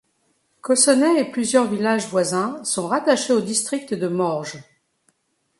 Cossonay 0.63 1.19
et 1.21 1.31
plusieurs 1.31 1.69
villages 1.69 2.07
voisins 2.07 2.63
sont 2.63 2.87
rattachés 2.87 3.33
au 3.33 3.39
district 3.41 3.93
de 3.93 4.07
Morges. 4.07 4.63